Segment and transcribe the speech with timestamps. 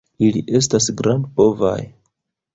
[0.27, 1.79] Ili estas grandpovaj.